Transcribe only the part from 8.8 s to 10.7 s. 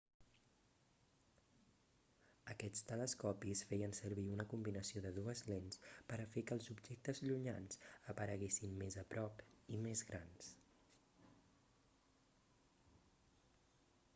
més a prop i més grans